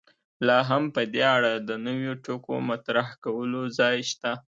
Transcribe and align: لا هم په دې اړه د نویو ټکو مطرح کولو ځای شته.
لا 0.47 0.57
هم 0.69 0.83
په 0.95 1.01
دې 1.13 1.23
اړه 1.35 1.53
د 1.67 1.69
نویو 1.85 2.13
ټکو 2.25 2.53
مطرح 2.69 3.07
کولو 3.23 3.61
ځای 3.79 3.97
شته. 4.11 4.31